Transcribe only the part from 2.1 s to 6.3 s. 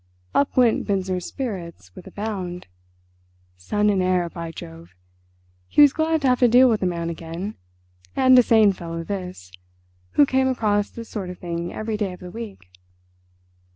bound. Son and heir, by Jove! He was glad to